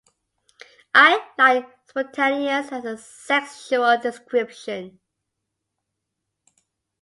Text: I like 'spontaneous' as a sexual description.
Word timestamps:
I 0.95 1.23
like 1.37 1.67
'spontaneous' 1.87 2.71
as 2.71 2.85
a 2.85 2.97
sexual 2.97 3.99
description. 3.99 4.99